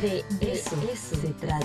De 0.00 0.24
eso, 0.40 0.74
se 0.94 1.28
trata. 1.34 1.58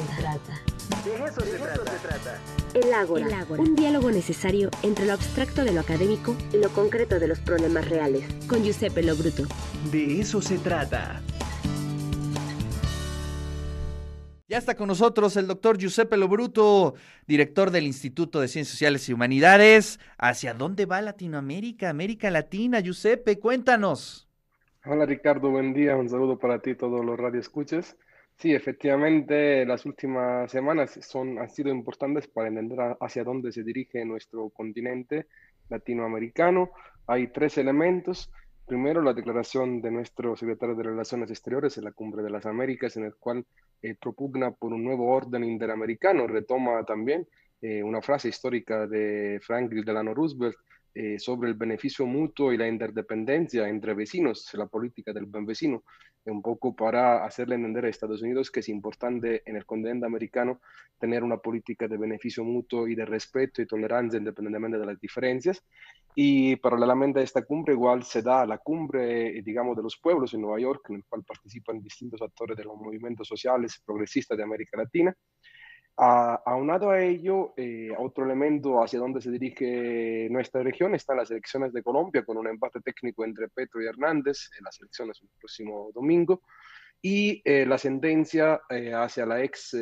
De 1.05 1.25
eso, 1.25 1.41
se, 1.41 1.57
trata. 1.57 2.39
El 2.73 2.93
Ágora, 2.93 3.45
un 3.57 3.75
diálogo 3.75 4.11
necesario 4.11 4.69
entre 4.83 5.05
lo 5.05 5.13
abstracto 5.13 5.63
de 5.63 5.71
lo 5.71 5.79
académico 5.79 6.35
y 6.51 6.57
lo 6.57 6.69
concreto 6.69 7.19
de 7.19 7.27
los 7.27 7.39
problemas 7.39 7.87
reales. 7.87 8.25
Con 8.47 8.63
Giuseppe 8.63 9.01
Lobruto. 9.01 9.43
De 9.91 10.19
eso 10.19 10.41
se 10.41 10.57
trata. 10.57 11.21
Ya 14.49 14.57
está 14.57 14.75
con 14.75 14.89
nosotros 14.89 15.37
el 15.37 15.47
doctor 15.47 15.77
Giuseppe 15.77 16.17
Lobruto, 16.17 16.95
director 17.27 17.71
del 17.71 17.85
Instituto 17.87 18.41
de 18.41 18.49
Ciencias 18.49 18.73
Sociales 18.73 19.07
y 19.07 19.13
Humanidades. 19.13 19.99
¿Hacia 20.17 20.53
dónde 20.53 20.85
va 20.85 21.01
Latinoamérica, 21.01 21.89
América 21.89 22.29
Latina? 22.29 22.81
Giuseppe, 22.81 23.39
cuéntanos. 23.39 24.27
Hola 24.85 25.05
Ricardo, 25.05 25.49
buen 25.49 25.73
día. 25.73 25.95
Un 25.95 26.09
saludo 26.09 26.37
para 26.37 26.59
ti 26.59 26.71
y 26.71 26.75
todos 26.75 27.05
los 27.05 27.17
radioescuches. 27.17 27.95
Sí, 28.37 28.53
efectivamente, 28.53 29.65
las 29.65 29.85
últimas 29.87 30.51
semanas 30.51 30.99
son, 31.01 31.39
han 31.39 31.49
sido 31.49 31.69
importantes 31.69 32.27
para 32.27 32.49
entender 32.49 32.77
hacia 33.01 33.23
dónde 33.23 33.51
se 33.51 33.63
dirige 33.63 34.05
nuestro 34.05 34.49
continente 34.49 35.25
latinoamericano. 35.69 36.69
Hay 37.07 37.27
tres 37.29 37.57
elementos. 37.57 38.31
Primero, 38.67 39.01
la 39.01 39.13
declaración 39.13 39.81
de 39.81 39.89
nuestro 39.89 40.35
secretario 40.35 40.75
de 40.75 40.83
Relaciones 40.83 41.31
Exteriores 41.31 41.79
en 41.79 41.85
la 41.85 41.93
Cumbre 41.93 42.21
de 42.21 42.29
las 42.29 42.45
Américas, 42.45 42.95
en 42.97 43.05
el 43.05 43.15
cual 43.15 43.43
eh, 43.81 43.95
propugna 43.95 44.51
por 44.51 44.71
un 44.71 44.83
nuevo 44.83 45.07
orden 45.07 45.43
interamericano. 45.43 46.27
Retoma 46.27 46.83
también 46.83 47.27
eh, 47.61 47.81
una 47.83 48.01
frase 48.01 48.29
histórica 48.29 48.87
de 48.87 49.39
Franklin 49.41 49.83
Delano 49.83 50.13
Roosevelt 50.13 50.55
eh, 50.93 51.19
sobre 51.19 51.49
el 51.49 51.55
beneficio 51.55 52.05
mutuo 52.05 52.51
y 52.51 52.57
la 52.57 52.67
interdependencia 52.67 53.67
entre 53.69 53.93
vecinos, 53.93 54.49
la 54.53 54.67
política 54.67 55.13
del 55.13 55.25
buen 55.25 55.45
vecino, 55.45 55.83
un 56.25 56.41
poco 56.41 56.75
para 56.75 57.23
hacerle 57.25 57.55
entender 57.55 57.85
a 57.85 57.89
Estados 57.89 58.21
Unidos 58.21 58.51
que 58.51 58.59
es 58.61 58.69
importante 58.69 59.43
en 59.45 59.55
el 59.55 59.65
continente 59.65 60.05
americano 60.05 60.59
tener 60.99 61.23
una 61.23 61.37
política 61.37 61.87
de 61.87 61.97
beneficio 61.97 62.43
mutuo 62.43 62.87
y 62.87 62.95
de 62.95 63.05
respeto 63.05 63.61
y 63.61 63.67
tolerancia 63.67 64.17
independientemente 64.17 64.77
de 64.77 64.85
las 64.85 64.99
diferencias. 64.99 65.63
Y 66.15 66.55
paralelamente 66.55 67.19
a 67.19 67.23
esta 67.23 67.43
cumbre 67.43 67.73
igual 67.73 68.03
se 68.03 68.23
da 68.23 68.45
la 68.45 68.57
cumbre, 68.57 69.39
digamos, 69.43 69.77
de 69.77 69.83
los 69.83 69.97
pueblos 69.97 70.33
en 70.33 70.41
Nueva 70.41 70.59
York, 70.59 70.89
en 70.89 70.95
el 70.95 71.05
cual 71.05 71.23
participan 71.23 71.79
distintos 71.79 72.21
actores 72.23 72.57
de 72.57 72.63
los 72.63 72.75
movimientos 72.75 73.27
sociales 73.27 73.81
progresistas 73.85 74.35
de 74.35 74.43
América 74.43 74.77
Latina. 74.77 75.15
Aunado 75.97 76.91
a 76.91 77.01
ello, 77.01 77.53
eh, 77.57 77.89
otro 77.97 78.25
elemento 78.25 78.83
hacia 78.83 78.99
donde 78.99 79.21
se 79.21 79.31
dirige 79.31 80.27
nuestra 80.29 80.61
región 80.61 80.93
están 80.95 81.17
las 81.17 81.31
elecciones 81.31 81.73
de 81.73 81.81
Colombia, 81.81 82.23
con 82.23 82.37
un 82.37 82.47
empate 82.47 82.81
técnico 82.81 83.25
entre 83.25 83.49
Petro 83.49 83.81
y 83.81 83.87
Hernández 83.87 84.49
en 84.57 84.65
las 84.65 84.79
elecciones 84.79 85.19
el 85.21 85.29
próximo 85.39 85.91
domingo, 85.93 86.41
y 87.01 87.41
eh, 87.45 87.65
la 87.65 87.77
sentencia 87.77 88.61
eh, 88.69 88.93
hacia 88.93 89.25
la 89.25 89.43
ex 89.43 89.75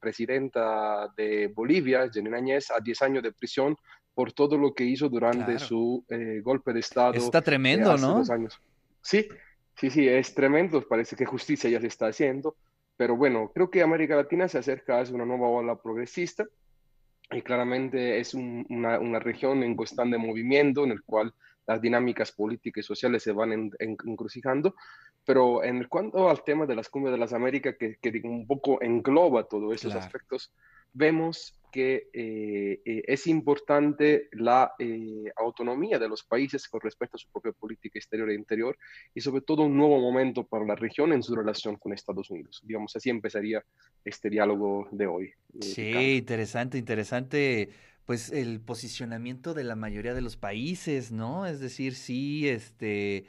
presidenta 0.00 1.12
de 1.16 1.48
Bolivia, 1.48 2.08
Janine 2.12 2.36
Áñez, 2.36 2.70
a 2.70 2.80
10 2.80 3.02
años 3.02 3.22
de 3.22 3.32
prisión 3.32 3.76
por 4.16 4.32
todo 4.32 4.56
lo 4.56 4.72
que 4.72 4.82
hizo 4.82 5.10
durante 5.10 5.58
su 5.58 6.02
eh, 6.08 6.40
golpe 6.42 6.72
de 6.72 6.80
Estado. 6.80 7.12
Está 7.12 7.42
tremendo, 7.42 7.92
hace 7.92 8.06
¿no? 8.06 8.24
años. 8.32 8.58
Sí, 9.02 9.28
sí, 9.78 9.90
sí, 9.90 10.08
es 10.08 10.34
tremendo. 10.34 10.80
Parece 10.88 11.14
que 11.14 11.26
justicia 11.26 11.68
ya 11.68 11.78
se 11.82 11.88
está 11.88 12.06
haciendo. 12.06 12.56
Pero 12.96 13.16
bueno, 13.16 13.50
creo 13.54 13.70
que 13.70 13.82
América 13.82 14.16
Latina 14.16 14.48
se 14.48 14.58
acerca 14.58 15.00
a 15.00 15.04
una 15.12 15.24
nueva 15.24 15.48
ola 15.48 15.76
progresista 15.76 16.46
y 17.30 17.42
claramente 17.42 18.18
es 18.18 18.34
una, 18.34 18.98
una, 18.98 19.18
región 19.18 19.62
en 19.62 19.76
constante 19.76 20.16
movimiento 20.16 20.84
en 20.84 20.92
el 20.92 21.02
cual 21.02 21.34
las 21.66 21.82
dinámicas 21.82 22.32
políticas 22.32 22.84
y 22.84 22.86
sociales 22.86 23.22
se 23.22 23.32
van 23.32 23.52
en, 23.52 23.70
encrucijando. 23.80 24.76
Pero 25.24 25.64
en 25.64 25.84
cuanto 25.88 26.30
al 26.30 26.44
tema 26.44 26.66
de 26.66 26.76
las 26.76 26.88
cumbres 26.88 27.12
de 27.12 27.18
las 27.18 27.32
Américas, 27.32 27.74
que, 27.76 27.96
que 27.96 28.20
un 28.24 28.46
poco 28.46 28.80
engloba 28.80 29.44
todos 29.44 29.74
esos 29.74 29.94
aspectos, 29.94 30.52
vemos 30.92 31.58
que 31.70 32.08
eh, 32.12 32.80
eh, 32.84 33.02
es 33.06 33.26
importante 33.26 34.28
la 34.32 34.72
eh, 34.78 35.24
autonomía 35.36 35.98
de 35.98 36.08
los 36.08 36.22
países 36.22 36.68
con 36.68 36.80
respecto 36.80 37.16
a 37.16 37.18
su 37.18 37.28
propia 37.30 37.52
política 37.52 37.98
exterior 37.98 38.30
e 38.30 38.34
interior 38.34 38.78
y 39.14 39.20
sobre 39.20 39.42
todo 39.42 39.64
un 39.64 39.76
nuevo 39.76 40.00
momento 40.00 40.44
para 40.44 40.64
la 40.64 40.74
región 40.74 41.12
en 41.12 41.22
su 41.22 41.34
relación 41.34 41.76
con 41.76 41.92
Estados 41.92 42.30
Unidos. 42.30 42.60
Digamos, 42.64 42.94
así 42.96 43.10
empezaría 43.10 43.64
este 44.04 44.30
diálogo 44.30 44.88
de 44.90 45.06
hoy. 45.06 45.32
sí, 45.60 46.16
interesante, 46.16 46.78
interesante 46.78 47.70
pues 48.04 48.30
el 48.30 48.60
posicionamiento 48.60 49.52
de 49.52 49.64
la 49.64 49.74
mayoría 49.74 50.14
de 50.14 50.20
los 50.20 50.36
países, 50.36 51.10
¿no? 51.10 51.46
Es 51.46 51.60
decir, 51.60 51.94
sí, 51.94 52.48
este... 52.48 53.26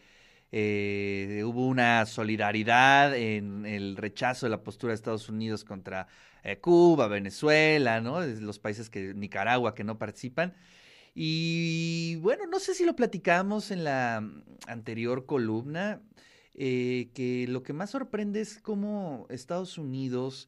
hubo 0.52 1.68
una 1.68 2.06
solidaridad 2.06 3.16
en 3.16 3.66
el 3.66 3.98
rechazo 3.98 4.46
de 4.46 4.52
la 4.52 4.64
postura 4.64 4.92
de 4.92 4.96
Estados 4.96 5.30
Unidos 5.30 5.64
contra 5.64 6.08
eh, 6.48 6.60
Cuba, 6.60 7.08
Venezuela. 7.08 8.00
Los 8.00 8.60
países 8.60 8.90
que, 8.90 9.14
Nicaragua, 9.14 9.76
que 9.76 9.84
no 9.84 9.98
participan. 9.98 10.56
Y 11.14 12.16
bueno, 12.18 12.46
no 12.48 12.60
sé 12.60 12.74
si 12.74 12.86
lo 12.86 12.96
platicamos 12.96 13.72
en 13.72 13.84
la 13.84 14.24
anterior 14.68 15.26
columna, 15.26 16.02
eh, 16.54 17.10
que 17.14 17.48
lo 17.48 17.64
que 17.64 17.74
más 17.74 17.90
sorprende 17.90 18.42
es 18.42 18.62
cómo 18.62 19.26
Estados 19.30 19.78
Unidos 19.78 20.48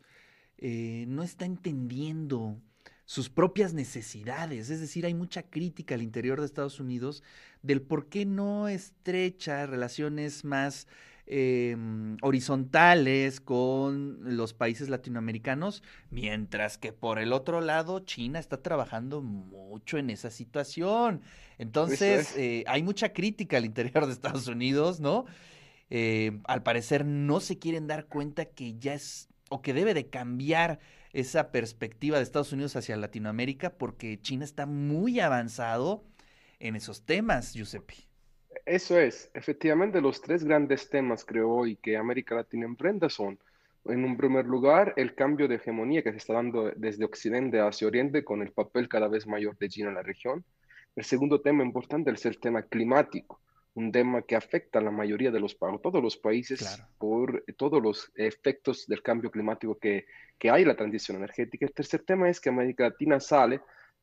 eh, 0.57 1.05
no 1.07 1.23
está 1.23 1.45
entendiendo 1.45 2.61
sus 3.09 3.29
propias 3.29 3.73
necesidades. 3.73 4.69
Es 4.69 4.79
decir, 4.79 5.05
hay 5.05 5.15
mucha 5.15 5.41
crítica 5.41 5.95
al 5.95 6.03
interior 6.03 6.39
de 6.39 6.45
Estados 6.45 6.79
Unidos 6.79 7.23
del 7.63 7.81
por 7.81 8.07
qué 8.07 8.25
no 8.25 8.67
estrecha 8.67 9.65
relaciones 9.65 10.45
más 10.45 10.85
Em, 11.31 12.17
horizontales 12.23 13.39
con 13.39 14.35
los 14.35 14.55
países 14.55 14.89
latinoamericanos, 14.89 15.83
mientras 16.09 16.79
que 16.79 16.91
por 16.91 17.19
el 17.19 17.33
otro 17.33 17.61
lado 17.61 17.99
China 17.99 18.39
está 18.39 18.63
trabajando 18.63 19.21
mucho 19.21 19.99
en 19.99 20.09
esa 20.09 20.31
situación. 20.31 21.21
Entonces, 21.59 22.35
eh, 22.35 22.63
hay 22.65 22.81
mucha 22.81 23.13
crítica 23.13 23.57
al 23.57 23.65
interior 23.65 24.07
de 24.07 24.13
Estados 24.13 24.47
Unidos, 24.47 25.01
¿no? 25.01 25.25
Eh, 25.91 26.39
al 26.45 26.63
parecer 26.63 27.05
no 27.05 27.41
se 27.41 27.59
quieren 27.59 27.85
dar 27.85 28.07
cuenta 28.07 28.45
que 28.45 28.79
ya 28.79 28.95
es 28.95 29.29
o 29.51 29.61
que 29.61 29.75
debe 29.75 29.93
de 29.93 30.07
cambiar 30.07 30.79
esa 31.13 31.51
perspectiva 31.51 32.17
de 32.17 32.23
Estados 32.23 32.53
Unidos 32.53 32.75
hacia 32.75 32.97
Latinoamérica 32.97 33.71
porque 33.71 34.19
China 34.21 34.45
está 34.45 34.65
muy 34.65 35.19
avanzado 35.19 36.03
en 36.59 36.75
esos 36.75 37.05
temas, 37.05 37.53
Giuseppe. 37.53 37.95
Eso 38.65 38.99
es, 38.99 39.31
efectivamente 39.33 40.01
los 40.01 40.21
tres 40.21 40.43
grandes 40.43 40.89
temas 40.89 41.25
creo 41.25 41.49
hoy 41.49 41.75
que 41.77 41.97
América 41.97 42.35
Latina 42.35 42.65
enfrenta 42.65 43.09
son, 43.09 43.39
en 43.85 44.03
un 44.03 44.17
primer 44.17 44.45
lugar, 44.45 44.93
el 44.97 45.15
cambio 45.15 45.47
de 45.47 45.55
hegemonía 45.55 46.03
que 46.03 46.11
se 46.11 46.17
está 46.17 46.33
dando 46.33 46.71
desde 46.75 47.05
Occidente 47.05 47.59
hacia 47.59 47.87
Oriente 47.87 48.23
con 48.23 48.41
el 48.41 48.51
papel 48.51 48.87
cada 48.87 49.07
vez 49.07 49.25
mayor 49.25 49.57
de 49.57 49.69
China 49.69 49.89
en 49.89 49.95
la 49.95 50.03
región. 50.03 50.43
El 50.95 51.05
segundo 51.05 51.41
tema 51.41 51.63
importante 51.63 52.11
es 52.11 52.25
el 52.25 52.39
tema 52.39 52.63
climático, 52.63 53.39
un 53.79 53.91
tema 53.91 54.21
que 54.21 54.35
afecta 54.35 54.79
a 54.79 54.81
la 54.81 54.91
mayoría 54.91 55.31
de 55.31 55.39
los, 55.39 55.57
todos 55.57 56.03
los 56.03 56.17
países 56.17 56.83
por 56.97 57.43
todos 57.57 57.81
los 57.81 58.11
efectos 58.15 58.85
del 58.87 59.01
cambio 59.01 59.31
climático 59.31 59.79
que, 59.79 60.05
que 60.37 60.49
hay 60.51 60.65
la 60.65 60.75
transición 60.75 61.17
energética. 61.17 61.65
El 61.65 61.73
tercer 61.73 62.03
tema 62.03 62.29
es 62.29 62.39
que 62.39 62.49
América 62.49 62.83
Latina 62.83 63.19
sale 63.19 63.61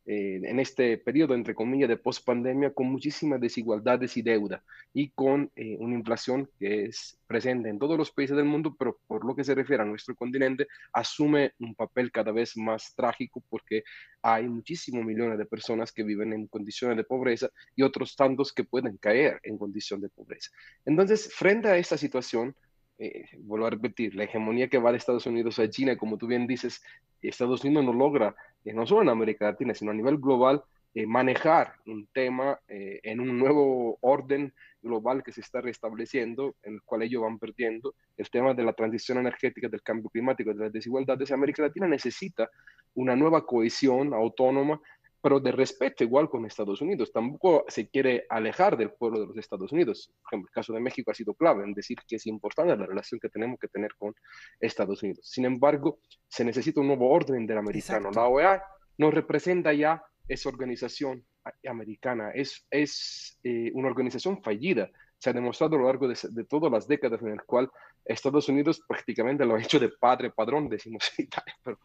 eh, 0.09 0.41
en 0.45 0.61
este 0.61 0.99
periodo, 0.99 1.35
entre 1.35 1.57
comillas, 1.57 1.89
de 1.89 1.97
post-pandemia, 1.97 2.73
con 2.73 2.87
muchísimas 2.87 3.41
desigualdades 3.41 4.17
y 4.17 4.23
deuda 4.23 4.63
y 4.95 5.11
con 5.11 5.51
eh, 5.57 5.77
una 5.81 5.97
inflación 5.97 6.49
que 6.61 6.85
es 6.85 7.19
presente 7.27 7.69
en 7.69 7.81
todos 7.81 7.99
los 7.99 8.13
países 8.13 8.37
del 8.37 8.47
mundo, 8.47 8.77
pero 8.79 9.01
por 9.09 9.25
lo 9.25 9.35
que 9.35 9.43
se 9.43 9.57
refiere 9.57 9.83
a 9.83 9.87
nuestro 9.87 10.15
continente, 10.15 10.69
asume 10.93 11.55
un 11.59 11.75
papel 11.75 12.13
cada 12.13 12.31
vez 12.31 12.57
más 12.57 12.95
trágico 12.95 13.43
porque 13.51 13.83
hay 14.23 14.49
muchísimos 14.49 15.05
millones 15.05 15.39
de 15.39 15.45
personas 15.45 15.91
que 15.91 16.05
viven 16.05 16.33
en 16.33 16.47
condiciones 16.47 16.97
de 16.97 17.03
pobreza 17.03 17.51
y 17.75 17.83
otros 17.83 18.15
tantos 18.15 18.53
que 18.53 18.63
pueden 18.63 18.99
caer 18.99 19.41
en 19.43 19.59
condición 19.59 20.01
de 20.01 20.09
pobreza. 20.09 20.53
Entonces, 20.85 21.35
frente 21.35 21.67
a 21.67 21.79
esta 21.79 21.99
situación, 21.99 22.55
eh, 22.99 23.25
vuelvo 23.41 23.67
a 23.67 23.71
repetir, 23.71 24.15
la 24.15 24.25
hegemonía 24.25 24.69
que 24.69 24.79
va 24.79 24.93
de 24.93 24.99
Estados 24.99 25.27
Unidos 25.27 25.59
a 25.59 25.69
China, 25.69 25.97
como 25.97 26.17
tú 26.17 26.27
bien 26.29 26.47
dices, 26.47 26.81
Estados 27.23 27.65
Unidos 27.65 27.85
no 27.85 27.93
logra, 27.93 28.37
eh, 28.67 28.75
no 28.75 28.87
solo 28.87 29.03
en 29.03 29.09
América 29.09 29.47
Latina, 29.47 29.75
sino 29.75 29.91
a 29.91 29.95
nivel 29.95 30.19
global, 30.19 30.63
eh, 30.95 31.07
manejar 31.07 31.75
un 31.87 32.07
tema 32.13 32.59
en 32.69 33.21
un 33.21 33.39
nuevo 33.39 33.99
orden 34.01 34.53
global 34.81 35.23
que 35.23 35.33
se 35.33 35.43
está 35.43 35.61
restableciendo, 35.61 36.55
en 36.63 36.75
el 36.75 36.83
cual 36.83 37.03
ellos 37.03 37.23
van 37.23 37.39
perdiendo, 37.39 37.95
el 38.17 38.31
tema 38.31 38.55
de 38.55 38.63
la 38.63 38.73
transición 38.73 39.19
energética, 39.19 39.69
del 39.69 39.83
cambio 39.83 40.09
climático, 40.09 40.55
de 40.55 40.65
las 40.65 40.73
desigualdades. 40.73 41.31
América 41.33 41.63
Latina 41.63 41.87
necesita 41.87 42.49
una 42.95 43.15
nueva 43.15 43.45
cohesión 43.45 44.15
autónoma 44.15 44.81
pero 45.27 45.41
de 45.41 45.51
respeto 45.51 46.05
igual 46.05 46.31
con 46.31 46.47
Estados 46.47 46.81
Unidos. 46.81 47.11
Tampoco 47.11 47.65
se 47.67 47.89
quiere 47.89 48.27
alejar 48.29 48.77
del 48.77 48.93
pueblo 48.93 49.19
de 49.19 49.27
los 49.27 49.37
Estados 49.37 49.73
Unidos. 49.73 50.13
Por 50.23 50.29
ejemplo, 50.29 50.49
el 50.49 50.55
caso 50.55 50.73
de 50.73 50.79
México 50.79 51.11
ha 51.11 51.15
sido 51.15 51.35
clave 51.35 51.65
en 51.65 51.75
decir 51.75 51.99
que 52.07 52.15
es 52.15 52.27
importante 52.29 52.77
la 52.77 52.87
relación 52.87 53.19
que 53.19 53.29
tenemos 53.29 53.59
que 53.59 53.67
tener 53.67 53.91
con 53.99 54.15
Estados 54.61 55.03
Unidos. 55.03 55.29
Sin 55.29 55.45
embargo, 55.45 55.99
se 56.29 56.45
necesita 56.45 56.81
un 56.81 56.87
nuevo 56.87 57.11
orden 57.11 57.41
interamericano. 57.41 58.13
La 58.13 58.29
OEA 58.29 58.63
no 58.99 59.11
representa 59.11 59.73
ya 59.73 60.01
esa 60.29 60.49
organización 60.49 61.27
americana, 61.69 62.31
es, 62.31 62.65
es 62.71 63.41
eh, 63.43 63.73
una 63.75 63.89
organización 63.89 64.41
fallida 64.41 64.93
se 65.19 65.31
ha 65.31 65.33
demostrado 65.33 65.75
a 65.75 65.79
lo 65.79 65.87
largo 65.87 66.07
de, 66.07 66.17
de 66.31 66.45
todas 66.45 66.71
las 66.71 66.87
décadas 66.87 67.21
en 67.23 67.29
el 67.29 67.43
cual 67.43 67.71
Estados 68.05 68.49
Unidos 68.49 68.83
prácticamente 68.87 69.45
lo 69.45 69.57
ha 69.57 69.63
hecho 69.63 69.81
de 69.81 69.89
padre 69.89 70.31
padrón, 70.31 70.69
decimos 70.69 71.11
en 71.19 71.25
Italia, 71.25 71.57
pero 71.65 71.81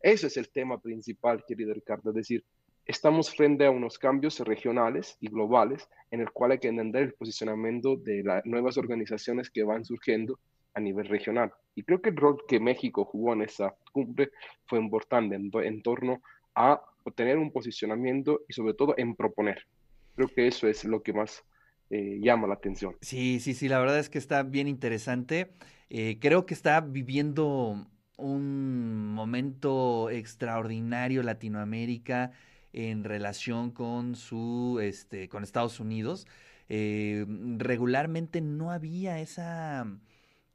ese 0.00 0.28
es 0.28 0.36
el 0.36 0.50
tema 0.50 0.80
principal, 0.80 1.44
querido 1.46 1.74
Ricardo, 1.74 2.10
es 2.10 2.16
decir, 2.16 2.44
estamos 2.86 3.34
frente 3.34 3.66
a 3.66 3.70
unos 3.70 3.98
cambios 3.98 4.38
regionales 4.40 5.16
y 5.20 5.28
globales 5.28 5.88
en 6.10 6.20
el 6.20 6.30
cual 6.30 6.52
hay 6.52 6.58
que 6.58 6.68
entender 6.68 7.02
el 7.02 7.14
posicionamiento 7.14 7.96
de 7.96 8.22
las 8.22 8.46
nuevas 8.46 8.78
organizaciones 8.78 9.50
que 9.50 9.64
van 9.64 9.84
surgiendo 9.84 10.38
a 10.74 10.80
nivel 10.80 11.08
regional. 11.08 11.52
Y 11.74 11.82
creo 11.82 12.00
que 12.00 12.10
el 12.10 12.16
rol 12.16 12.38
que 12.46 12.60
México 12.60 13.04
jugó 13.04 13.32
en 13.32 13.42
esa 13.42 13.74
cumbre 13.92 14.30
fue 14.66 14.78
importante 14.78 15.34
en, 15.34 15.50
en 15.52 15.82
torno 15.82 16.22
a 16.54 16.80
tener 17.14 17.38
un 17.38 17.52
posicionamiento 17.52 18.40
y 18.48 18.52
sobre 18.52 18.74
todo 18.74 18.94
en 18.96 19.14
proponer. 19.14 19.66
Creo 20.14 20.28
que 20.28 20.46
eso 20.46 20.66
es 20.66 20.84
lo 20.84 21.02
que 21.02 21.12
más 21.12 21.44
eh, 21.90 22.18
llama 22.20 22.46
la 22.46 22.54
atención. 22.54 22.96
Sí, 23.00 23.40
sí, 23.40 23.54
sí, 23.54 23.68
la 23.68 23.78
verdad 23.78 23.98
es 23.98 24.08
que 24.08 24.18
está 24.18 24.42
bien 24.42 24.68
interesante. 24.68 25.52
Eh, 25.88 26.18
creo 26.20 26.46
que 26.46 26.54
está 26.54 26.80
viviendo 26.80 27.86
un 28.16 29.12
momento 29.12 30.10
extraordinario 30.10 31.22
Latinoamérica 31.22 32.32
en 32.76 33.02
relación 33.04 33.72
con 33.72 34.14
su 34.14 34.78
este 34.80 35.28
con 35.28 35.42
Estados 35.42 35.80
Unidos. 35.80 36.26
Eh, 36.68 37.26
regularmente 37.58 38.40
no 38.40 38.70
había 38.70 39.20
esa 39.20 39.86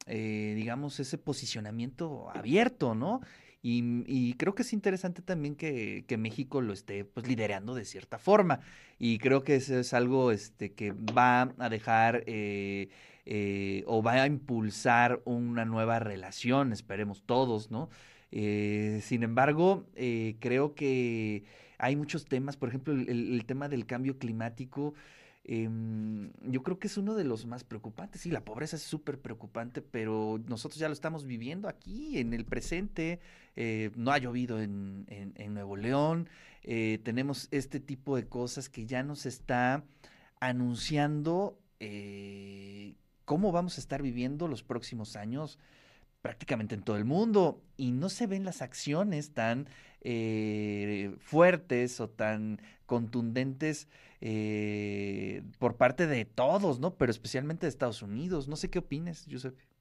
digamos 0.06 0.98
ese 0.98 1.16
posicionamiento 1.16 2.28
abierto, 2.34 2.94
¿no? 2.96 3.20
Y, 3.64 4.34
creo 4.34 4.54
que 4.56 4.62
es 4.62 4.72
interesante 4.72 5.22
también 5.22 5.54
que, 5.54 6.04
México 6.18 6.60
lo 6.60 6.72
esté 6.72 7.04
pues 7.04 7.28
liderando 7.28 7.74
de 7.74 7.84
cierta 7.84 8.18
forma. 8.18 8.60
Y 8.98 9.18
creo 9.18 9.44
que 9.44 9.56
eso 9.56 9.78
es 9.78 9.94
algo 9.94 10.32
este, 10.32 10.72
que 10.72 10.92
va 10.92 11.54
a 11.58 11.68
dejar 11.68 12.24
eh, 12.26 12.88
eh, 13.24 13.84
o 13.86 14.02
va 14.02 14.14
a 14.14 14.26
impulsar 14.26 15.22
una 15.24 15.64
nueva 15.64 16.00
relación, 16.00 16.72
esperemos 16.72 17.22
todos, 17.24 17.70
¿no? 17.70 17.88
Eh, 18.32 19.00
sin 19.02 19.22
embargo, 19.22 19.86
creo 20.40 20.74
que 20.74 21.44
hay 21.82 21.96
muchos 21.96 22.24
temas, 22.24 22.56
por 22.56 22.68
ejemplo, 22.68 22.94
el 22.94 23.44
tema 23.44 23.68
del 23.68 23.84
cambio 23.86 24.16
climático. 24.16 24.94
Em, 25.44 26.30
yo 26.42 26.62
creo 26.62 26.78
que 26.78 26.86
es 26.86 26.96
uno 26.96 27.14
de 27.14 27.24
los 27.24 27.46
más 27.46 27.64
preocupantes. 27.64 28.20
Sí, 28.20 28.30
la 28.30 28.44
pobreza 28.44 28.76
es 28.76 28.82
súper 28.82 29.20
preocupante, 29.20 29.82
pero 29.82 30.40
nosotros 30.46 30.78
ya 30.78 30.88
lo 30.88 30.92
estamos 30.92 31.26
viviendo 31.26 31.68
aquí, 31.68 32.18
en 32.18 32.32
el 32.32 32.44
presente. 32.44 33.20
Eh, 33.56 33.90
no 33.96 34.12
ha 34.12 34.18
llovido 34.18 34.60
en, 34.60 35.06
en, 35.08 35.54
Nuevo 35.54 35.76
León. 35.76 36.28
Eh, 36.62 37.00
tenemos 37.02 37.48
este 37.50 37.80
tipo 37.80 38.14
de 38.14 38.28
cosas 38.28 38.68
que 38.68 38.86
ya 38.86 39.02
nos 39.02 39.26
está 39.26 39.84
anunciando 40.38 41.58
eh, 41.80 42.94
cómo 43.24 43.50
vamos 43.50 43.78
a 43.78 43.80
estar 43.80 44.02
viviendo 44.02 44.46
los 44.46 44.62
próximos 44.62 45.16
años 45.16 45.58
prácticamente 46.22 46.74
en 46.74 46.82
todo 46.82 46.96
el 46.96 47.04
mundo 47.04 47.60
y 47.76 47.92
no 47.92 48.08
se 48.08 48.26
ven 48.26 48.44
las 48.44 48.62
acciones 48.62 49.32
tan 49.32 49.68
fuertes 51.20 52.00
o 52.00 52.08
tan 52.10 52.60
contundentes 52.86 53.88
eh, 54.20 55.42
por 55.58 55.76
parte 55.76 56.06
de 56.06 56.24
todos, 56.24 56.78
¿no? 56.78 56.94
Pero 56.94 57.10
especialmente 57.10 57.66
de 57.66 57.70
Estados 57.70 58.02
Unidos. 58.02 58.46
No 58.46 58.56
sé 58.56 58.70
qué 58.70 58.78
opines, 58.78 59.26
Giuseppe. 59.26 59.71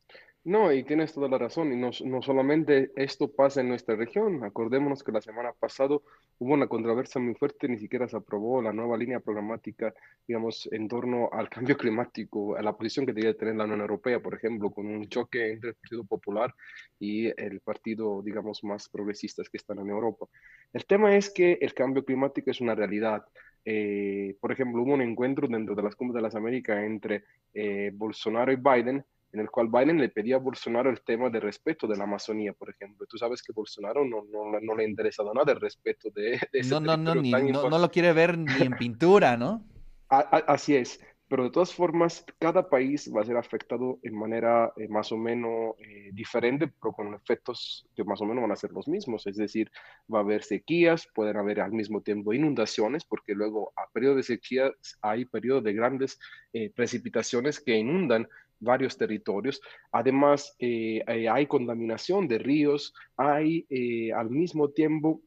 No, 0.44 0.72
y 0.74 0.84
tienes 0.84 1.14
toda 1.14 1.30
la 1.30 1.38
razón. 1.38 1.72
Y 1.72 1.76
no, 1.76 1.92
no, 2.04 2.22
solamente 2.24 2.92
esto 2.96 3.32
pasa 3.32 3.62
en 3.62 3.70
nuestra 3.70 3.96
región. 3.96 4.44
Acordémonos 4.44 5.04
que 5.04 5.12
la 5.12 5.22
semana 5.22 5.54
pasada 5.54 5.96
hubo 6.40 6.54
una 6.54 6.68
controversia 6.68 7.22
muy 7.22 7.36
fuerte, 7.36 7.68
ni 7.68 7.78
siquiera 7.78 8.08
se 8.08 8.18
aprobó 8.18 8.60
la 8.60 8.74
nueva 8.74 8.98
línea 8.98 9.20
programática, 9.20 9.94
digamos, 10.28 10.68
en 10.72 10.88
torno 10.88 11.30
al 11.32 11.48
cambio 11.50 11.78
climático, 11.78 12.56
a 12.58 12.64
la 12.64 12.76
posición 12.76 13.06
que 13.06 13.14
debía 13.14 13.38
tener 13.38 13.56
la 13.56 13.66
Unión 13.66 13.82
Europea, 13.82 14.20
por 14.20 14.34
ejemplo, 14.34 14.72
con 14.72 14.88
un 14.88 15.08
choque 15.10 15.52
entre 15.52 15.70
el 15.70 15.76
Partido 15.76 16.04
Popular 16.06 16.56
y 17.00 17.28
el 17.40 17.60
partido, 17.62 18.24
digamos, 18.24 18.64
más 18.64 18.90
progresistas 18.90 19.48
que 19.48 19.58
están 19.58 19.78
en 19.78 19.90
Europa. 19.90 20.26
El 20.74 20.86
tema 20.88 21.16
es 21.16 21.30
que 21.30 21.60
el 21.62 21.76
cambio 21.76 22.04
climático 22.04 22.50
es 22.50 22.62
una 22.62 22.74
realidad. 22.74 23.24
Eh, 23.64 24.36
por 24.40 24.52
ejemplo, 24.52 24.82
hubo 24.82 24.94
un 24.94 25.04
encuentro 25.04 25.48
dentro 25.48 25.76
de 25.76 25.84
las 25.84 25.96
Cumbres 25.96 26.16
de 26.16 26.22
las 26.24 26.34
Américas 26.34 26.84
entre 26.84 27.26
eh, 27.54 27.92
Bolsonaro 27.94 28.52
y 28.52 28.56
Biden, 28.56 29.06
en 29.32 29.40
el 29.40 29.50
cual 29.50 29.68
Biden 29.68 30.00
le 30.00 30.10
pedía 30.10 30.36
a 30.36 30.40
Bolsonaro 30.40 30.90
el 30.90 31.02
tema 31.02 31.30
de 31.30 31.40
respeto 31.40 31.88
de 31.88 31.98
la 31.98 32.04
Amazonía, 32.04 32.54
por 32.54 32.70
ejemplo. 32.70 33.06
Tú 33.08 33.18
sabes 33.18 33.42
que 33.42 33.54
Bolsonaro 33.54 34.06
no, 34.06 34.24
no, 34.32 34.60
no 34.60 34.76
le 34.76 34.84
ha 34.84 34.88
interesado 34.88 35.34
nada 35.34 35.54
el 35.54 35.62
respeto 35.62 36.10
de, 36.14 36.40
de 36.52 36.60
ese 36.60 36.72
no, 36.72 36.80
no, 36.80 36.98
no, 36.98 37.16
no, 37.16 37.70
no, 37.70 37.80
lo 37.80 37.92
quiere 37.92 38.14
ver 38.14 38.38
ni 38.38 38.62
en 38.62 38.74
pintura, 38.78 39.38
¿no? 39.38 39.64
así 40.10 40.76
es 40.76 41.00
pero 41.32 41.46
de 41.46 41.50
todas 41.52 41.74
formas, 41.74 42.26
cada 42.40 42.70
país 42.70 43.10
va 43.16 43.22
a 43.22 43.26
ser 43.26 43.38
afectado 43.38 44.00
en 44.04 44.14
manera 44.14 44.74
eh, 44.76 44.90
más 44.90 45.14
o 45.14 45.18
menos 45.18 45.76
eh, 45.80 46.10
diferente, 46.12 46.68
pero 46.68 46.92
con 46.92 47.14
efectos 47.14 47.88
que 47.96 48.04
más 48.04 48.20
o 48.20 48.26
menos 48.26 48.42
van 48.42 48.52
a 48.52 48.58
ser 48.58 48.74
los 48.74 48.86
mismos. 48.90 49.26
Es 49.26 49.38
decir, 49.38 49.72
va 50.14 50.20
a 50.20 50.24
haber 50.24 50.44
sequías, 50.44 51.08
pueden 51.16 51.38
haber 51.38 51.62
al 51.62 51.72
mismo 51.72 52.02
tiempo 52.02 52.34
inundaciones, 52.34 53.06
porque 53.06 53.34
luego 53.34 53.72
a 53.78 53.90
periodo 53.94 54.16
de 54.18 54.24
sequías 54.24 54.74
hay 55.02 55.24
periodos 55.24 55.64
de 55.64 55.72
grandes 55.72 56.20
eh, 56.52 56.70
precipitaciones 56.70 57.62
que 57.62 57.78
inundan 57.78 58.28
varios 58.62 58.98
territorios. 58.98 59.62
Además, 59.92 60.56
hay 60.60 61.48
contaminación 61.48 62.28
de 62.28 62.38
ríos, 62.38 62.94
hay 63.18 63.68
al 64.16 64.30
mismo 64.30 64.70
tiempo 64.70 65.22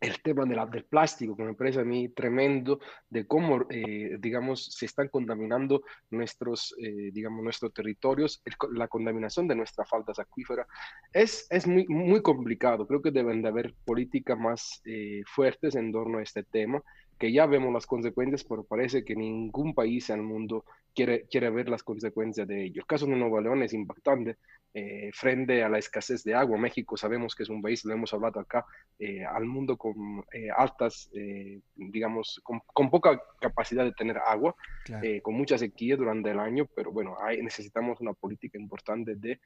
el 0.00 0.20
tema 0.22 0.44
de 0.44 0.54
la, 0.54 0.66
del 0.66 0.84
plástico, 0.84 1.36
que 1.36 1.42
me 1.42 1.54
parece 1.54 1.80
a 1.80 1.84
mí 1.84 2.08
tremendo, 2.10 2.80
de 3.08 3.26
cómo, 3.26 3.66
eh, 3.70 4.16
digamos, 4.20 4.66
se 4.66 4.86
están 4.86 5.08
contaminando 5.08 5.82
nuestros, 6.10 6.74
eh, 6.80 7.10
digamos, 7.12 7.42
nuestros 7.42 7.72
territorios, 7.72 8.42
la 8.72 8.88
contaminación 8.88 9.48
de 9.48 9.56
nuestras 9.56 9.88
faldas 9.88 10.18
acuíferas, 10.18 10.66
es, 11.12 11.46
es 11.50 11.66
muy, 11.66 11.86
muy 11.88 12.22
complicado. 12.22 12.86
Creo 12.86 13.02
que 13.02 13.10
deben 13.10 13.42
de 13.42 13.48
haber 13.48 13.74
políticas 13.84 14.38
más 14.38 14.80
eh, 14.84 15.22
fuertes 15.26 15.74
en 15.74 15.90
torno 15.92 16.18
a 16.18 16.22
este 16.22 16.44
tema 16.44 16.82
que 17.18 17.32
ya 17.32 17.46
vemos 17.46 17.72
las 17.72 17.86
consecuencias, 17.86 18.44
pero 18.44 18.64
parece 18.64 19.04
que 19.04 19.16
ningún 19.16 19.74
país 19.74 20.08
en 20.10 20.20
el 20.20 20.22
mundo 20.22 20.64
quiere, 20.94 21.26
quiere 21.30 21.50
ver 21.50 21.68
las 21.68 21.82
consecuencias 21.82 22.46
de 22.46 22.64
ello. 22.64 22.80
El 22.82 22.86
caso 22.86 23.06
de 23.06 23.16
Nuevo 23.16 23.40
León 23.40 23.62
es 23.62 23.72
impactante 23.72 24.36
eh, 24.80 25.10
frente 25.12 25.64
a 25.64 25.68
la 25.68 25.78
escasez 25.78 26.22
de 26.22 26.34
agua. 26.34 26.56
México 26.56 26.96
sabemos 26.96 27.34
que 27.34 27.42
es 27.42 27.48
un 27.48 27.60
país, 27.60 27.84
lo 27.84 27.94
hemos 27.94 28.14
hablado 28.14 28.38
acá, 28.38 28.64
eh, 28.96 29.24
al 29.24 29.44
mundo 29.44 29.76
con 29.76 30.24
eh, 30.32 30.50
altas, 30.56 31.10
digamos, 31.74 32.40
con, 32.44 32.60
con, 32.64 32.88
poca 32.88 33.20
capacidad 33.40 33.84
de 33.84 33.92
tener 33.92 34.18
agua, 34.18 34.54
con 35.22 35.34
mucha 35.34 35.58
sequía 35.58 35.96
durante 35.96 36.30
el 36.30 36.38
año, 36.38 36.68
pero 36.76 36.92
bueno, 36.92 37.16
hay, 37.20 37.42
necesitamos 37.42 38.00
una 38.00 38.12
política 38.12 38.56
importante 38.56 39.16
de 39.16 39.40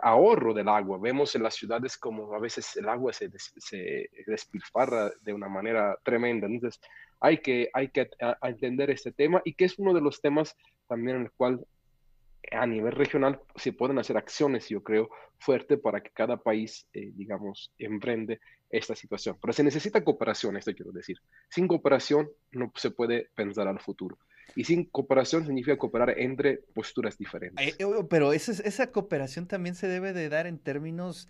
ahorro 0.00 0.54
del 0.54 0.68
agua. 0.68 0.98
Vemos 0.98 1.34
en 1.34 1.42
las 1.42 1.54
ciudades 1.54 1.98
como 1.98 2.34
a 2.34 2.38
veces 2.38 2.74
el 2.76 2.88
agua 2.88 3.12
se, 3.12 3.30
se 3.36 4.08
despilfarra 4.26 5.10
de 5.20 5.32
una 5.34 5.48
manera 5.48 5.98
tremenda. 6.02 6.46
Entonces, 6.46 6.80
hay 7.20 7.38
que, 7.38 7.68
hay 7.72 7.88
que 7.88 8.08
entender 8.42 8.90
este 8.90 9.12
tema 9.12 9.42
y 9.44 9.52
que 9.52 9.66
es 9.66 9.78
uno 9.78 9.92
de 9.92 10.00
los 10.00 10.22
temas 10.22 10.56
también 10.88 11.16
en 11.16 11.22
el 11.24 11.32
cual 11.32 11.66
a 12.50 12.66
nivel 12.66 12.92
regional 12.92 13.40
se 13.56 13.72
pueden 13.72 13.98
hacer 13.98 14.16
acciones, 14.16 14.68
yo 14.68 14.82
creo, 14.82 15.10
fuerte 15.38 15.76
para 15.76 16.00
que 16.00 16.10
cada 16.10 16.36
país, 16.36 16.86
eh, 16.92 17.10
digamos, 17.14 17.72
emprende 17.78 18.40
esta 18.70 18.94
situación. 18.94 19.38
Pero 19.40 19.52
se 19.52 19.62
necesita 19.62 20.04
cooperación, 20.04 20.56
esto 20.56 20.72
quiero 20.74 20.92
decir. 20.92 21.18
Sin 21.48 21.68
cooperación 21.68 22.28
no 22.52 22.72
se 22.74 22.90
puede 22.90 23.30
pensar 23.34 23.68
al 23.68 23.80
futuro. 23.80 24.18
Y 24.56 24.64
sin 24.64 24.84
cooperación 24.84 25.46
significa 25.46 25.76
cooperar 25.76 26.18
entre 26.18 26.58
posturas 26.74 27.16
diferentes. 27.18 27.66
Eh, 27.66 27.76
eh, 27.78 27.86
pero 28.08 28.32
esa, 28.32 28.52
esa 28.52 28.90
cooperación 28.92 29.46
también 29.46 29.74
se 29.74 29.88
debe 29.88 30.12
de 30.12 30.28
dar 30.28 30.46
en 30.46 30.58
términos 30.58 31.28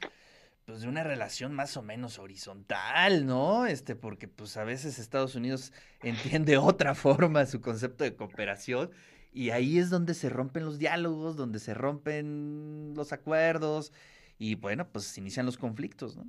pues 0.64 0.80
de 0.80 0.88
una 0.88 1.04
relación 1.04 1.52
más 1.54 1.76
o 1.76 1.82
menos 1.82 2.18
horizontal, 2.18 3.26
¿no? 3.26 3.66
Este, 3.66 3.94
porque 3.94 4.28
pues 4.28 4.56
a 4.56 4.64
veces 4.64 4.98
Estados 4.98 5.34
Unidos 5.34 5.72
entiende 6.02 6.56
otra 6.56 6.94
forma 6.94 7.44
su 7.46 7.60
concepto 7.60 8.04
de 8.04 8.14
cooperación 8.16 8.90
y 9.34 9.50
ahí 9.50 9.78
es 9.78 9.90
donde 9.90 10.14
se 10.14 10.30
rompen 10.30 10.64
los 10.64 10.78
diálogos, 10.78 11.36
donde 11.36 11.58
se 11.58 11.74
rompen 11.74 12.94
los 12.94 13.12
acuerdos 13.12 13.92
y 14.38 14.54
bueno, 14.54 14.88
pues 14.90 15.06
se 15.06 15.20
inician 15.20 15.44
los 15.44 15.58
conflictos, 15.58 16.16
¿no? 16.16 16.24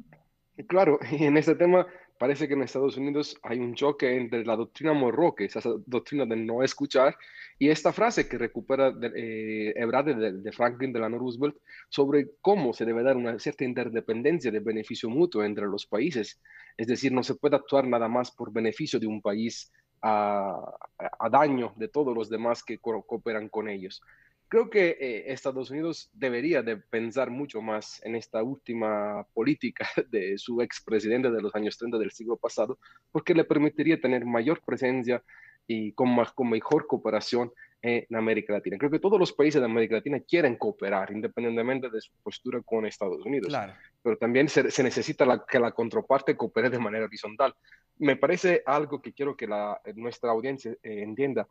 Claro, 0.68 1.00
y 1.12 1.24
en 1.26 1.38
este 1.38 1.56
tema 1.56 1.86
parece 2.18 2.48
que 2.48 2.56
en 2.56 2.64
Estados 2.64 2.98
Unidos 2.98 3.38
hay 3.44 3.60
un 3.60 3.76
choque 3.76 4.18
entre 4.18 4.44
la 4.44 4.56
doctrina 4.56 4.94
Monroe, 4.94 5.36
que 5.38 5.46
es 5.46 5.56
esa 5.56 5.70
doctrina 5.86 6.26
de 6.26 6.36
no 6.36 6.64
escuchar, 6.64 7.16
y 7.60 7.70
esta 7.70 7.94
frase 7.94 8.28
que 8.28 8.38
recupera 8.38 8.92
de, 8.92 9.12
eh, 9.16 9.74
de, 9.76 10.32
de, 10.42 10.52
Franklin 10.52 10.92
Delano 10.92 11.20
Roosevelt 11.20 11.58
sobre 11.90 12.32
cómo 12.42 12.74
se 12.74 12.86
debe 12.86 13.04
dar 13.04 13.18
una 13.18 13.38
cierta 13.38 13.66
interdependencia 13.66 14.50
de 14.50 14.60
beneficio 14.60 15.10
mutuo 15.10 15.44
entre 15.44 15.68
los 15.68 15.86
países. 15.86 16.42
Es 16.76 16.88
decir, 16.88 17.12
no 17.12 17.24
se 17.24 17.36
puede 17.36 17.56
actuar 17.56 17.88
nada 17.88 18.08
más 18.08 18.32
por 18.32 18.52
beneficio 18.52 19.00
de 19.00 19.08
un 19.08 19.22
país 19.22 19.72
a, 20.08 21.30
daño 21.32 21.74
de 21.76 21.88
todos 21.88 22.16
los 22.16 22.30
demás 22.30 22.64
que 22.64 22.78
cooperan 22.78 23.50
con 23.50 23.68
ellos. 23.68 24.02
Creo 24.48 24.70
que 24.70 24.98
eh, 25.00 25.34
Estados 25.34 25.72
Unidos 25.72 26.12
debería 26.14 26.62
de 26.62 26.78
pensar 26.78 27.32
mucho 27.32 27.62
más 27.64 28.00
en 28.06 28.16
esta 28.16 28.44
última 28.44 29.26
política 29.34 29.88
de 30.12 30.38
su 30.38 30.62
expresidente 30.62 31.32
de 31.32 31.42
los 31.42 31.56
años 31.56 31.78
30 31.80 31.98
del 31.98 32.12
siglo 32.12 32.38
pasado, 32.38 32.78
porque 33.12 33.34
le 33.34 33.44
permitiría 33.44 34.00
tener 34.00 34.26
mayor 34.26 34.62
presencia 34.64 35.24
y 35.66 35.94
con 35.94 36.16
mejor 36.50 36.86
cooperación 36.86 37.52
en 37.88 38.16
América 38.16 38.52
Latina. 38.54 38.78
Creo 38.80 38.90
que 38.90 38.98
todos 39.00 39.20
los 39.20 39.32
países 39.32 39.62
de 39.62 39.66
América 39.66 39.96
Latina 39.96 40.20
quieren 40.20 40.56
cooperar, 40.56 41.12
independientemente 41.12 41.88
de 41.90 42.02
su 42.02 42.12
postura 42.24 42.60
con 42.64 42.86
Estados 42.86 43.24
Unidos. 43.24 43.50
Claro. 43.50 43.74
Pero 44.02 44.18
también 44.18 44.50
se, 44.50 44.72
se 44.72 44.82
necesita 44.82 45.24
la, 45.24 45.46
que 45.46 45.60
la 45.60 45.72
contraparte 45.72 46.36
coopere 46.36 46.72
de 46.72 46.80
manera 46.80 47.06
horizontal. 47.06 47.54
Me 48.00 48.16
parece 48.16 48.64
algo 48.66 49.02
que 49.04 49.14
quiero 49.14 49.38
que 49.38 49.46
la, 49.46 49.80
nuestra 49.94 50.32
audiencia 50.32 50.72
eh, 50.72 51.04
entienda. 51.04 51.48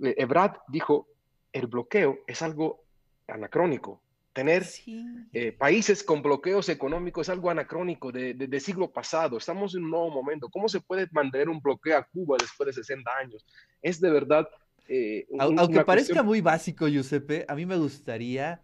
Ebrad 0.00 0.52
dijo, 0.68 1.08
el 1.52 1.66
bloqueo 1.66 2.20
es 2.28 2.42
algo 2.42 2.84
anacrónico. 3.26 4.00
Tener 4.32 4.64
Sí. 4.64 5.04
eh, 5.32 5.50
países 5.50 6.04
con 6.04 6.22
bloqueos 6.22 6.68
económicos 6.68 7.26
es 7.26 7.30
algo 7.32 7.50
anacrónico 7.50 8.12
de, 8.12 8.34
de, 8.34 8.46
de 8.46 8.60
siglo 8.60 8.90
pasado. 8.92 9.38
Estamos 9.38 9.74
en 9.74 9.82
un 9.82 9.90
nuevo 9.90 10.10
momento. 10.10 10.48
¿Cómo 10.48 10.68
se 10.68 10.80
puede 10.80 11.08
mantener 11.10 11.48
un 11.48 11.58
bloqueo 11.60 11.96
a 11.98 12.04
Cuba 12.04 12.36
después 12.38 12.68
de 12.68 12.72
60 12.74 13.10
años? 13.16 13.44
Es 13.82 14.00
de 14.00 14.10
verdad... 14.10 14.46
eh, 14.88 15.26
Au- 15.38 15.50
un- 15.50 15.58
Aunque 15.58 15.84
parezca 15.84 16.08
cuestión- 16.14 16.26
muy 16.26 16.40
básico, 16.40 16.86
Giuseppe, 16.88 17.44
a 17.48 17.54
mí 17.54 17.66
me 17.66 17.76
gustaría 17.76 18.60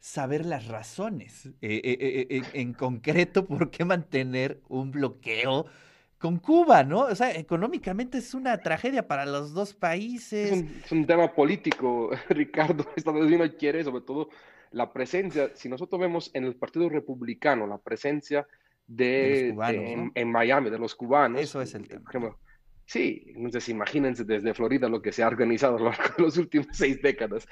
saber 0.00 0.44
las 0.46 0.66
razones, 0.68 1.46
eh, 1.60 1.80
eh, 1.82 2.42
en 2.54 2.72
concreto, 2.72 3.46
por 3.46 3.70
qué 3.70 3.84
mantener 3.84 4.60
un 4.68 4.90
bloqueo 4.90 5.66
con 6.18 6.38
Cuba, 6.38 6.82
¿no? 6.84 7.00
O 7.02 7.14
sea, 7.14 7.32
económicamente 7.32 8.18
es 8.18 8.34
una 8.34 8.58
tragedia 8.58 9.06
para 9.06 9.26
los 9.26 9.52
dos 9.54 9.70
Es 9.70 9.74
países. 9.76 10.52
un, 10.52 10.80
es 10.84 10.92
un 10.92 11.06
tema 11.06 11.32
político, 11.32 12.10
Ricardo. 12.28 12.84
Estados 12.96 13.22
Unidos 13.26 13.52
quiere 13.58 13.82
sobre 13.84 14.02
todo 14.02 14.28
la 14.72 14.92
presencia, 14.92 15.50
si 15.54 15.68
nosotros 15.68 16.00
vemos 16.00 16.30
en 16.34 16.44
el 16.44 16.54
Partido 16.56 16.88
Republicano 16.88 17.66
la 17.66 17.78
presencia 17.78 18.46
De 18.86 19.44
de, 19.46 19.50
cubanos, 19.52 19.84
en, 19.84 20.04
¿no? 20.06 20.12
en 20.14 20.32
Miami, 20.32 20.70
de 20.70 20.78
los 20.78 20.94
cubanos. 20.94 21.40
Eso 21.40 21.60
es 21.62 21.74
el 21.74 21.86
tema. 21.88 22.08
ejemplo, 22.08 22.38
sí, 22.92 23.24
entonces 23.28 23.70
imagínense 23.70 24.22
desde 24.24 24.52
Florida 24.52 24.86
lo 24.86 25.00
que 25.00 25.12
se 25.12 25.22
ha 25.22 25.26
organizado 25.28 25.78
de 25.78 25.84
las 26.18 26.36
últimas 26.36 26.66
seis 26.76 27.00
décadas. 27.00 27.48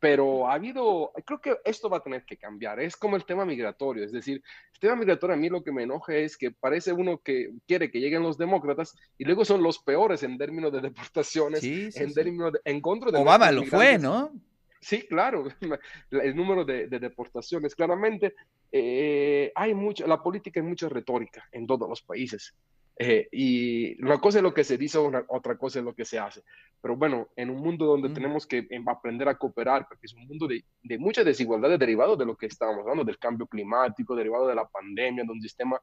Pero 0.00 0.48
ha 0.48 0.54
habido, 0.54 1.12
creo 1.26 1.40
que 1.40 1.58
esto 1.64 1.90
va 1.90 1.98
a 1.98 2.02
tener 2.02 2.24
que 2.24 2.38
cambiar. 2.38 2.80
Es 2.80 2.96
como 2.96 3.16
el 3.16 3.24
tema 3.26 3.44
migratorio, 3.44 4.02
es 4.02 4.10
decir, 4.12 4.42
el 4.74 4.80
tema 4.80 4.96
migratorio 4.96 5.34
a 5.34 5.38
mí 5.38 5.48
lo 5.48 5.62
que 5.62 5.70
me 5.72 5.82
enoja 5.82 6.14
es 6.16 6.36
que 6.38 6.50
parece 6.50 6.92
uno 6.92 7.18
que 7.18 7.50
quiere 7.68 7.90
que 7.90 8.00
lleguen 8.00 8.22
los 8.22 8.38
demócratas 8.38 8.96
y 9.18 9.24
luego 9.26 9.44
son 9.44 9.62
los 9.62 9.78
peores 9.78 10.22
en 10.22 10.38
términos 10.38 10.72
de 10.72 10.80
deportaciones, 10.80 11.60
Sí, 11.60 11.92
sí, 11.92 12.02
en 12.02 12.08
sí. 12.08 12.14
términos 12.14 12.52
de, 12.54 12.60
en 12.64 12.80
contra 12.80 13.10
de 13.12 13.18
Obama 13.18 13.52
lo 13.52 13.62
fue. 13.64 13.98
¿no? 13.98 14.32
Sí, 14.80 15.02
claro, 15.06 15.44
el 16.10 16.34
número 16.34 16.64
de, 16.64 16.88
de 16.88 16.98
deportaciones. 16.98 17.74
Claramente, 17.74 18.34
eh, 18.72 19.52
hay 19.54 19.74
mucho, 19.74 20.06
la 20.06 20.22
política 20.22 20.58
es 20.60 20.66
mucha 20.66 20.88
retórica 20.88 21.46
en 21.52 21.66
todos 21.66 21.88
los 21.88 22.02
países. 22.02 22.54
Eh, 23.02 23.28
y 23.32 24.02
una 24.04 24.18
cosa 24.20 24.38
es 24.38 24.42
lo 24.42 24.52
que 24.52 24.62
se 24.62 24.76
dice, 24.76 24.98
una- 24.98 25.24
otra 25.28 25.56
cosa 25.56 25.78
es 25.78 25.84
lo 25.86 25.94
que 25.94 26.04
se 26.04 26.18
hace. 26.18 26.42
Pero 26.82 26.96
bueno, 26.96 27.28
en 27.34 27.48
un 27.48 27.56
mundo 27.62 27.86
donde 27.86 28.10
Mm. 28.10 28.14
tenemos 28.14 28.46
que 28.46 28.66
em, 28.68 28.86
aprender 28.88 29.26
a 29.26 29.38
cooperar, 29.38 29.86
porque 29.88 30.04
es 30.06 30.12
un 30.12 30.26
mundo 30.26 30.46
de, 30.46 30.62
de 30.82 30.98
mucha 30.98 31.24
desigualdad 31.24 31.78
derivado 31.78 32.14
de 32.14 32.26
lo 32.26 32.36
que 32.36 32.44
estábamos 32.46 32.82
hablando, 32.82 33.04
del 33.04 33.18
cambio 33.18 33.46
climático, 33.46 34.14
derivado 34.14 34.46
de 34.46 34.54
la 34.54 34.66
pandemia, 34.68 35.24
de 35.24 35.30
un 35.32 35.40
sistema 35.40 35.80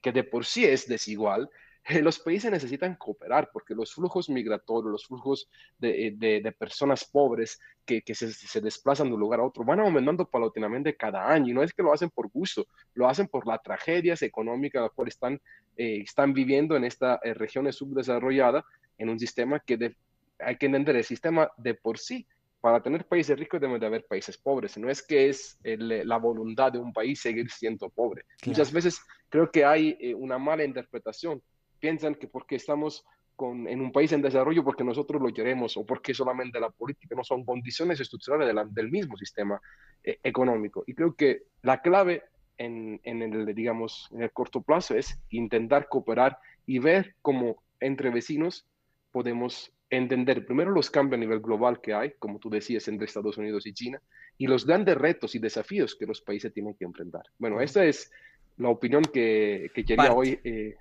que 0.00 0.12
de 0.12 0.22
por 0.22 0.44
sí 0.44 0.64
es 0.64 0.86
desigual, 0.86 1.50
los 2.02 2.18
países 2.18 2.50
necesitan 2.50 2.94
cooperar 2.96 3.50
porque 3.52 3.74
los 3.74 3.92
flujos 3.92 4.28
migratorios, 4.28 4.92
los 4.92 5.06
flujos 5.06 5.48
de, 5.78 6.14
de- 6.16 6.40
de 6.40 6.52
personas 6.52 7.04
pobres 7.04 7.58
que, 7.84 8.02
que 8.02 8.14
se, 8.14 8.32
se 8.32 8.60
desplazan 8.60 9.08
de 9.08 9.14
un 9.14 9.20
lugar 9.20 9.40
a 9.40 9.44
otro 9.44 9.64
van 9.64 9.80
aumentando 9.80 10.24
paulatinamente 10.28 10.96
cada 10.96 11.28
año 11.28 11.48
y 11.50 11.54
no 11.54 11.62
es 11.62 11.72
que 11.72 11.82
lo 11.82 11.92
hacen 11.92 12.10
por 12.10 12.28
gusto, 12.30 12.66
lo 12.94 13.08
hacen 13.08 13.26
por 13.26 13.46
las 13.46 13.60
tragedias 13.62 14.22
económicas 14.22 14.82
las 14.82 14.92
cuales 14.92 15.14
están, 15.14 15.40
eh, 15.76 16.02
están 16.02 16.32
viviendo 16.32 16.76
en 16.76 16.84
estas 16.84 17.18
eh, 17.24 17.34
regiones 17.34 17.76
subdesarrolladas 17.76 18.64
en 18.98 19.08
un 19.08 19.18
sistema 19.18 19.58
que 19.60 19.76
de- 19.76 19.96
hay 20.38 20.56
que 20.56 20.66
entender, 20.66 20.96
el 20.96 21.04
sistema 21.04 21.50
de 21.56 21.74
por 21.74 21.98
sí 21.98 22.26
para 22.60 22.80
tener 22.80 23.04
países 23.06 23.36
ricos 23.36 23.60
debe 23.60 23.80
de 23.80 23.86
haber 23.86 24.06
países 24.06 24.38
pobres. 24.38 24.78
No 24.78 24.88
es 24.88 25.04
que 25.04 25.28
es 25.28 25.58
el- 25.64 26.06
la 26.06 26.16
voluntad 26.18 26.70
de 26.70 26.78
un 26.78 26.92
país 26.92 27.20
seguir 27.20 27.50
siendo 27.50 27.90
pobre. 27.90 28.24
Muchas 28.46 28.68
Claro. 28.70 28.74
veces 28.76 29.00
creo 29.28 29.50
que 29.50 29.64
hay 29.64 29.96
eh, 30.00 30.14
una 30.14 30.38
mala 30.38 30.62
interpretación. 30.62 31.42
Piensan 31.82 32.14
que 32.14 32.28
porque 32.28 32.54
estamos 32.54 33.04
con, 33.34 33.66
en 33.66 33.80
un 33.80 33.90
país 33.90 34.12
en 34.12 34.22
desarrollo, 34.22 34.62
porque 34.62 34.84
nosotros 34.84 35.20
lo 35.20 35.34
queremos 35.34 35.76
o 35.76 35.84
porque 35.84 36.14
solamente 36.14 36.60
la 36.60 36.70
política, 36.70 37.16
no 37.16 37.24
son 37.24 37.44
condiciones 37.44 37.98
estructurales 37.98 38.46
de 38.46 38.54
la- 38.54 38.64
del 38.64 38.88
mismo 38.88 39.16
sistema 39.16 39.60
eh, 40.04 40.18
económico. 40.22 40.84
Y 40.86 40.94
creo 40.94 41.14
que 41.14 41.42
la 41.62 41.82
clave 41.82 42.22
en, 42.56 43.00
en 43.02 43.22
el, 43.22 43.52
digamos, 43.52 44.08
en 44.12 44.22
el 44.22 44.30
corto 44.30 44.62
plazo 44.62 44.94
es 44.94 45.18
intentar 45.30 45.88
cooperar 45.88 46.38
y 46.66 46.78
ver 46.78 47.16
cómo 47.20 47.62
entre 47.80 48.10
vecinos 48.10 48.64
podemos 49.10 49.72
entender 49.90 50.46
primero 50.46 50.70
los 50.70 50.88
cambios 50.88 51.18
a 51.18 51.20
nivel 51.20 51.40
global 51.40 51.80
que 51.80 51.94
hay, 51.94 52.12
como 52.20 52.38
tú 52.38 52.48
decías, 52.48 52.86
entre 52.86 53.06
Estados 53.06 53.36
Unidos 53.38 53.66
y 53.66 53.72
China, 53.74 54.00
y 54.38 54.46
los 54.46 54.64
grandes 54.66 54.96
retos 54.96 55.34
y 55.34 55.38
desafíos 55.40 55.96
que 55.96 56.06
los 56.06 56.20
países 56.20 56.52
tienen 56.54 56.74
que 56.74 56.84
enfrentar. 56.84 57.24
Bueno, 57.38 57.60
esta 57.60 57.84
es 57.84 58.10
la 58.56 58.68
opinión 58.68 59.02
que, 59.02 59.70
que 59.74 59.84
quería 59.84 60.04
Parte. 60.08 60.14
hoy 60.16 60.40
eh, 60.44 60.76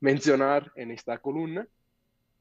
mencionar 0.00 0.72
en 0.76 0.90
esta 0.90 1.18
columna. 1.18 1.66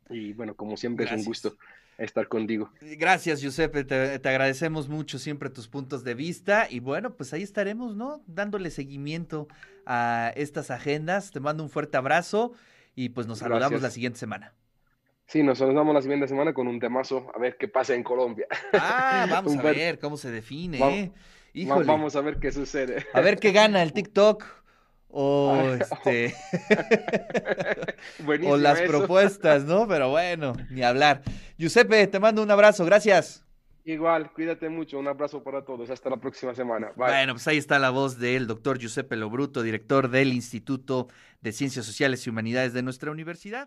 Y 0.09 0.33
bueno, 0.33 0.55
como 0.55 0.77
siempre 0.77 1.05
es 1.05 1.11
un 1.11 1.23
gusto 1.23 1.55
estar 1.97 2.27
contigo. 2.27 2.69
Gracias, 2.81 3.41
Giuseppe. 3.41 3.83
Te, 3.83 4.19
te 4.19 4.29
agradecemos 4.29 4.87
mucho 4.89 5.17
siempre 5.17 5.49
tus 5.49 5.67
puntos 5.67 6.03
de 6.03 6.13
vista. 6.13 6.67
Y 6.69 6.79
bueno, 6.79 7.15
pues 7.15 7.33
ahí 7.33 7.43
estaremos, 7.43 7.95
¿no? 7.95 8.21
Dándole 8.27 8.69
seguimiento 8.69 9.47
a 9.85 10.31
estas 10.35 10.71
agendas. 10.71 11.31
Te 11.31 11.39
mando 11.39 11.63
un 11.63 11.69
fuerte 11.69 11.97
abrazo 11.97 12.53
y 12.95 13.09
pues 13.09 13.27
nos 13.27 13.39
saludamos 13.39 13.71
Gracias. 13.71 13.81
la 13.81 13.91
siguiente 13.91 14.19
semana. 14.19 14.53
Sí, 15.27 15.41
nos 15.41 15.57
saludamos 15.57 15.93
la 15.93 16.01
siguiente 16.01 16.27
semana 16.27 16.53
con 16.53 16.67
un 16.67 16.79
temazo, 16.79 17.31
a 17.33 17.39
ver 17.39 17.57
qué 17.57 17.67
pasa 17.67 17.95
en 17.95 18.03
Colombia. 18.03 18.45
Ah, 18.73 19.25
vamos 19.29 19.57
a 19.57 19.61
ver 19.61 19.97
cómo 19.97 20.17
se 20.17 20.29
define, 20.29 20.77
¿eh? 20.77 21.11
Híjole. 21.53 21.85
Vamos 21.85 22.15
a 22.15 22.21
ver 22.21 22.37
qué 22.37 22.51
sucede. 22.51 23.05
A 23.13 23.21
ver 23.21 23.39
qué 23.39 23.51
gana 23.51 23.81
el 23.81 23.91
TikTok 23.93 24.43
o 25.17 25.53
Ah, 25.55 25.77
este 25.79 26.35
Buenísimo 28.23 28.53
o 28.53 28.57
las 28.57 28.79
eso. 28.81 28.91
propuestas, 28.91 29.63
¿no? 29.63 29.87
Pero 29.87 30.09
bueno, 30.09 30.53
ni 30.69 30.83
hablar. 30.83 31.21
Giuseppe, 31.57 32.05
te 32.07 32.19
mando 32.19 32.43
un 32.43 32.51
abrazo, 32.51 32.83
gracias. 32.85 33.41
Igual, 33.87 34.31
cuídate 34.33 34.67
mucho. 34.67 34.97
Un 34.97 35.07
abrazo 35.07 35.43
para 35.43 35.63
todos. 35.63 35.89
Hasta 35.89 36.09
la 36.09 36.17
próxima 36.17 36.53
semana. 36.55 36.87
Bye. 36.95 37.07
Bueno, 37.07 37.33
pues 37.33 37.47
ahí 37.47 37.57
está 37.57 37.77
la 37.79 37.91
voz 37.91 38.17
del 38.19 38.47
doctor 38.47 38.79
Giuseppe 38.79 39.15
Lobruto, 39.15 39.61
director 39.61 40.09
del 40.09 40.33
Instituto 40.33 41.07
de 41.41 41.51
Ciencias 41.51 41.85
Sociales 41.85 42.25
y 42.25 42.29
Humanidades 42.31 42.73
de 42.73 42.81
nuestra 42.81 43.11
universidad. 43.11 43.63